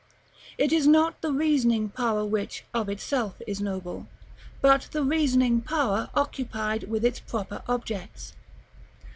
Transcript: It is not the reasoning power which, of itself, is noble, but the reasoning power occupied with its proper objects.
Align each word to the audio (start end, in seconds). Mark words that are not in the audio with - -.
It 0.57 0.73
is 0.73 0.87
not 0.87 1.21
the 1.21 1.31
reasoning 1.31 1.89
power 1.89 2.25
which, 2.25 2.65
of 2.73 2.89
itself, 2.89 3.35
is 3.45 3.61
noble, 3.61 4.07
but 4.59 4.87
the 4.93 5.03
reasoning 5.03 5.61
power 5.61 6.09
occupied 6.15 6.85
with 6.89 7.05
its 7.05 7.19
proper 7.19 7.61
objects. 7.67 8.33